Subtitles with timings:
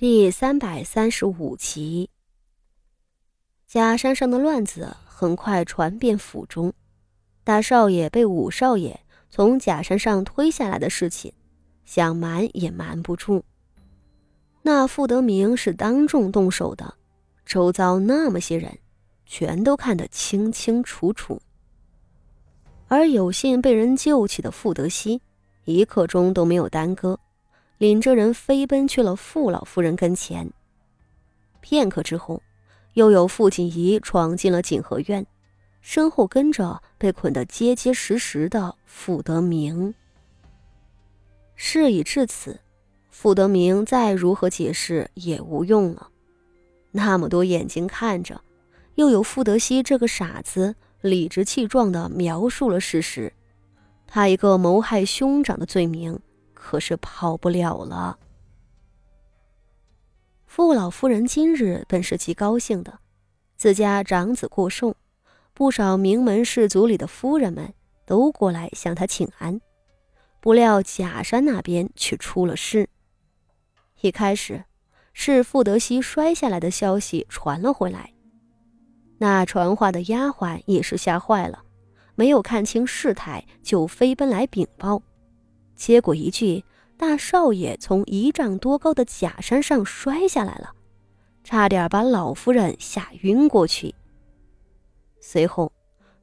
[0.00, 2.08] 第三百三十五集，
[3.66, 6.72] 假山上的乱子很快传遍府中，
[7.44, 11.34] 大少爷被五少爷从假山上推下来的事情，
[11.84, 13.44] 想瞒也瞒不住。
[14.62, 16.94] 那傅德明是当众动手的，
[17.44, 18.78] 周遭那么些人，
[19.26, 21.42] 全都看得清清楚楚。
[22.88, 25.20] 而有幸被人救起的傅德熙，
[25.66, 27.20] 一刻钟都没有耽搁。
[27.80, 30.52] 领着人飞奔去了傅老夫人跟前。
[31.62, 32.42] 片刻之后，
[32.92, 35.26] 又有傅锦仪闯进了景和院，
[35.80, 39.94] 身后跟着被捆得结结实实的傅德明。
[41.56, 42.60] 事已至此，
[43.08, 46.10] 傅德明再如何解释也无用了。
[46.90, 48.42] 那么多眼睛看着，
[48.96, 53.32] 又有傅德熙这个傻子理直气壮地描述了事实，
[54.06, 56.20] 他一个谋害兄长的罪名。
[56.62, 58.18] 可是跑不了了。
[60.46, 62.98] 傅老夫人今日本是极高兴的，
[63.56, 64.94] 自家长子过寿，
[65.54, 67.72] 不少名门士族里的夫人们
[68.04, 69.58] 都过来向她请安。
[70.38, 72.88] 不料假山那边却出了事。
[74.02, 74.62] 一开始
[75.14, 78.12] 是傅德熙摔下来的消息传了回来，
[79.18, 81.64] 那传话的丫鬟也是吓坏了，
[82.14, 85.02] 没有看清事态就飞奔来禀报。
[85.80, 86.62] 结果一句
[86.98, 90.74] “大少爷从一丈多高的假山上摔下来了”，
[91.42, 93.94] 差点把老夫人吓晕过去。
[95.20, 95.72] 随后，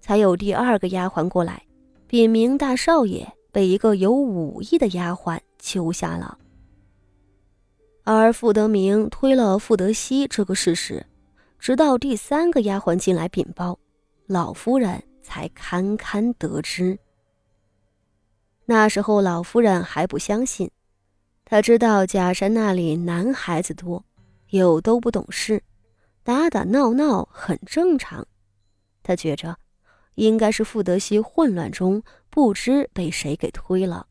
[0.00, 1.62] 才有第二个丫鬟过来，
[2.08, 6.36] 禀明大少爷被一个有武艺的丫鬟救下了。
[8.02, 11.06] 而傅德明推了傅德熙这个事实，
[11.60, 13.78] 直到第三个丫鬟进来禀报，
[14.26, 16.98] 老夫人才堪堪得知。
[18.66, 20.70] 那时候老夫人还不相信，
[21.44, 24.04] 她知道假山那里男孩子多，
[24.50, 25.62] 又都不懂事，
[26.22, 28.26] 打打闹闹很正常。
[29.02, 29.58] 她觉着，
[30.14, 34.06] 应该是傅德熙混乱中不知被谁给推了。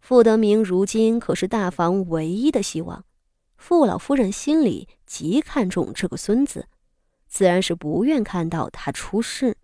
[0.00, 3.04] 傅德明如今可是大房唯一的希望，
[3.56, 6.66] 傅老夫人心里极看重这个孙子，
[7.28, 9.56] 自然是不愿看到他出事。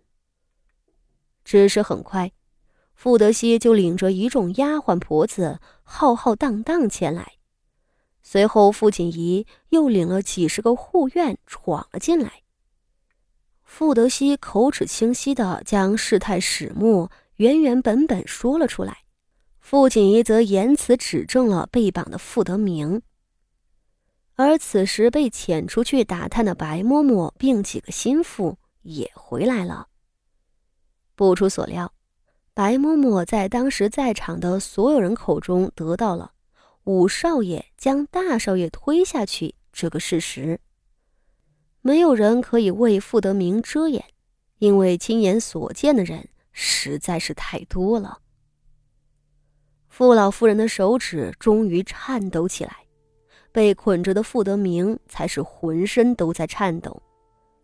[1.43, 2.31] 只是很快。
[3.01, 7.33] 傅德熙就领着一众丫鬟婆子浩浩荡荡前来，
[8.21, 12.43] 随后傅锦仪又领了几十个护院闯了进来。
[13.63, 18.99] 傅德熙口齿清晰地将事态始末原原本本说了出来，
[19.59, 23.01] 傅锦仪则言辞指证了被绑的傅德明。
[24.35, 29.87] 而此时被遣出去打探的白嬷嬷并几个心腹也回来了。
[31.15, 31.91] 不出所料。
[32.53, 36.33] 白嬷嬷在当时在场的所有人口中得到了
[36.83, 40.59] 五少爷将大少爷推下去这个事实。
[41.81, 44.03] 没有人可以为傅德明遮掩，
[44.57, 48.19] 因为亲眼所见的人实在是太多了。
[49.87, 52.85] 傅老夫人的手指终于颤抖起来，
[53.51, 57.01] 被捆着的傅德明才是浑身都在颤抖，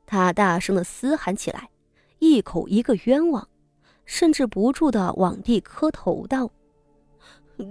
[0.05, 1.69] 他大声的嘶喊起来，
[2.19, 3.47] 一口一个冤枉。
[4.07, 6.49] 甚至不住的往地磕头道：“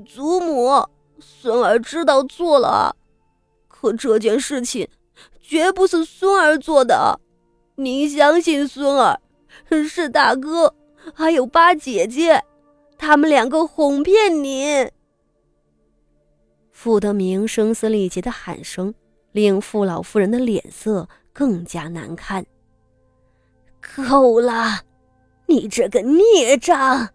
[0.06, 0.86] 祖母，
[1.18, 2.94] 孙儿知道错了，
[3.66, 4.86] 可这件事情
[5.40, 7.18] 绝不是孙儿做的，
[7.76, 9.18] 您相信孙儿，
[9.88, 10.74] 是大哥
[11.14, 12.44] 还有八姐姐，
[12.98, 14.92] 他们两个哄骗您。”
[16.70, 18.92] 傅德明声嘶力竭的喊声，
[19.32, 22.44] 令傅老夫人的脸色更加难看。
[23.80, 24.82] 够了！
[25.46, 27.10] 你这个孽障！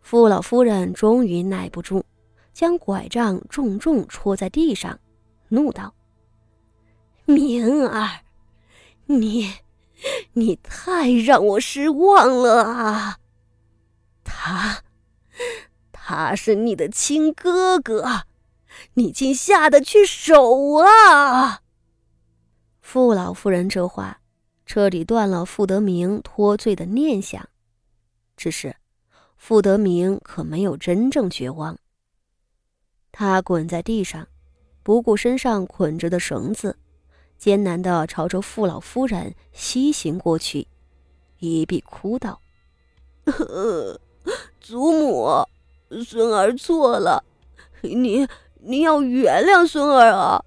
[0.00, 2.04] 傅老夫人终于耐不住，
[2.52, 4.98] 将拐杖重重戳在地上，
[5.48, 5.94] 怒道
[7.26, 8.20] ：“明儿，
[9.06, 9.54] 你，
[10.34, 13.18] 你太让我失望了啊！
[14.22, 14.82] 他，
[15.90, 18.22] 他是你的亲哥哥，
[18.94, 21.62] 你竟下得去手啊！”
[22.80, 24.20] 傅老夫人这话。
[24.66, 27.48] 彻底断了傅德明脱罪的念想，
[28.36, 28.74] 只是
[29.36, 31.78] 傅德明可没有真正绝望。
[33.12, 34.26] 他滚在地上，
[34.82, 36.76] 不顾身上捆着的绳子，
[37.38, 40.66] 艰难地朝着傅老夫人西行过去，
[41.38, 42.40] 一臂哭道
[44.60, 45.46] ：“祖母，
[46.04, 47.22] 孙儿错了，
[47.82, 48.28] 您
[48.60, 50.44] 您要原谅孙儿啊！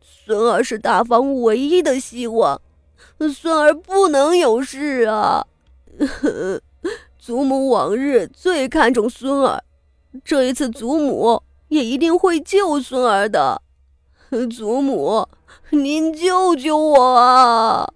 [0.00, 2.62] 孙儿是大房唯一的希望。”
[3.32, 5.46] 孙儿不能有事啊！
[7.18, 9.62] 祖母往日最看重孙儿，
[10.24, 13.62] 这一次祖母也一定会救孙儿的。
[14.50, 15.28] 祖母，
[15.70, 17.92] 您救救我啊！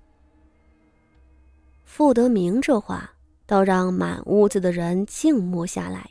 [1.85, 3.13] 傅德明这话
[3.47, 6.11] 倒让满屋子的人静默下来。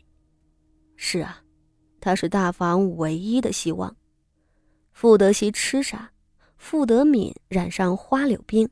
[0.96, 1.42] 是啊，
[2.00, 3.96] 他是大房唯一的希望。
[4.92, 6.12] 傅德熙痴傻，
[6.58, 8.70] 傅德敏染上花柳病，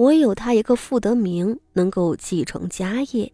[0.00, 3.30] 唯有他一个傅德明能够继承家业。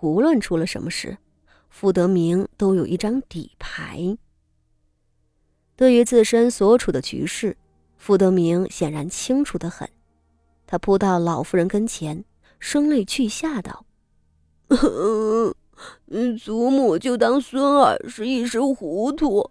[0.00, 1.18] 无论出了什么事，
[1.68, 4.16] 傅德明都有一张底牌。
[5.76, 7.54] 对于自身所处的局势，
[7.98, 9.86] 傅德明显然清楚的很。
[10.66, 12.24] 他扑到老夫人跟前，
[12.58, 13.84] 声泪俱下道
[16.42, 19.50] ：“祖母就当孙儿是一时糊涂，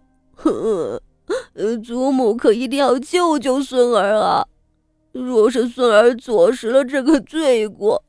[1.84, 4.48] 祖母可一定要救救孙儿啊！
[5.26, 8.04] 若是孙儿坐实了这个罪过，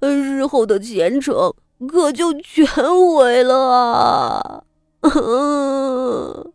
[0.00, 1.54] 日后的前程
[1.88, 4.64] 可就全毁了啊！”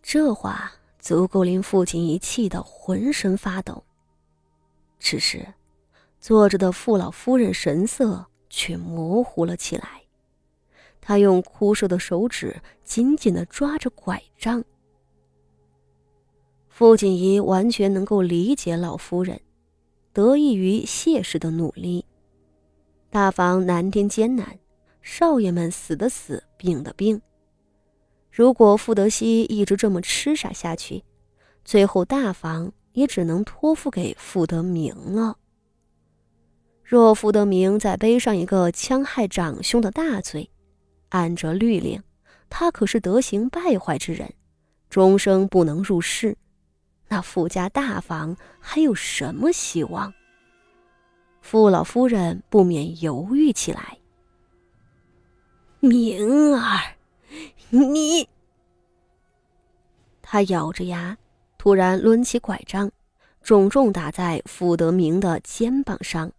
[0.00, 3.84] 这话足够令父亲一气得浑身发抖。
[4.98, 5.46] 此时，
[6.20, 10.02] 坐着的傅老夫人神色却模糊了起来。
[11.00, 14.64] 她用枯瘦的手指紧紧的抓着拐杖。
[16.78, 19.40] 傅锦仪完全能够理解老夫人，
[20.12, 22.04] 得益于谢氏的努力。
[23.08, 24.58] 大房难丁艰难，
[25.00, 27.18] 少爷们死的死，病的病。
[28.30, 31.02] 如果傅德熙一直这么痴傻下去，
[31.64, 32.70] 最后大房……
[32.92, 35.38] 也只能托付给傅德明了。
[36.84, 40.50] 若傅德明再背上一个戕害长兄的大罪，
[41.08, 42.02] 按着律令，
[42.50, 44.30] 他可是德行败坏之人，
[44.90, 46.36] 终生不能入仕。
[47.08, 50.12] 那傅家大房还有什么希望？
[51.40, 53.98] 傅老夫人不免犹豫起来。
[55.80, 56.96] 明儿，
[57.70, 58.28] 你……
[60.20, 61.16] 他咬着牙。
[61.58, 62.92] 突然抡起拐杖，
[63.42, 66.30] 重重打在傅德明的肩膀上。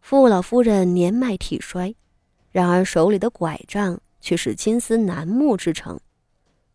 [0.00, 1.94] 傅老夫人年迈体衰，
[2.50, 6.00] 然而手里的拐杖却是金丝楠木制成，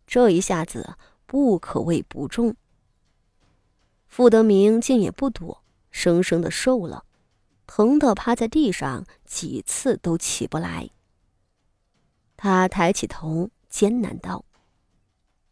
[0.06, 0.94] 这一下子
[1.30, 2.56] 不可谓不重。
[4.08, 5.62] 傅德明竟也不躲，
[5.92, 7.04] 生生的受了，
[7.68, 10.90] 疼得趴在地上，几次都起不来。
[12.36, 14.44] 他抬起头，艰难道。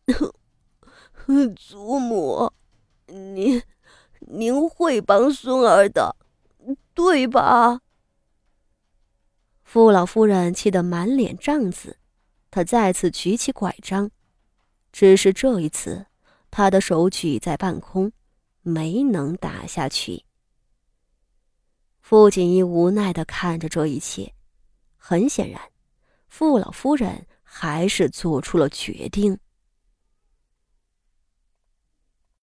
[1.55, 2.53] 祖母，
[3.07, 3.63] 您
[4.23, 6.17] 您会帮孙儿的，
[6.93, 7.83] 对吧？
[9.63, 11.99] 傅老夫人气得满脸胀紫，
[12.51, 14.11] 她再次举起拐杖，
[14.93, 16.07] 只是这一次，
[16.51, 18.13] 他的手举在半空，
[18.63, 20.25] 没能打下去。
[22.01, 24.33] 傅锦衣无奈的看着这一切，
[24.97, 25.61] 很显然，
[26.29, 29.39] 傅老夫人还是做出了决定。